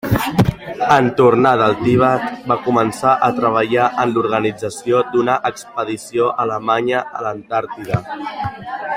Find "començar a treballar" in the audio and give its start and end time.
2.67-3.85